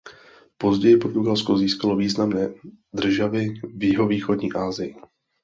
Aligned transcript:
Později 0.57 0.97
Portugalsko 0.97 1.57
získalo 1.57 1.95
významné 1.95 2.53
državy 2.93 3.53
v 3.73 3.83
jihovýchodní 3.83 4.53
Asii. 4.53 4.95